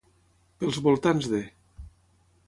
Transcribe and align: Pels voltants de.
Pels 0.61 0.79
voltants 0.87 1.27
de. 1.33 1.41